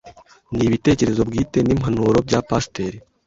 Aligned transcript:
ni 0.55 0.63
ibitekerezo 0.67 1.21
bwite 1.29 1.57
n’impanuro 1.63 2.17
bya 2.27 2.39
Pasiteri 2.49 2.97